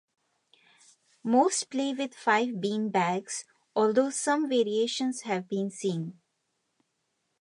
[1.23, 6.19] Most play with five bean bags although some variations have been seen.